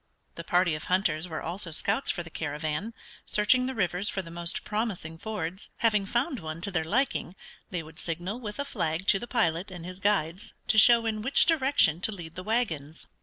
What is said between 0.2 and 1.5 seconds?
The party of hunters were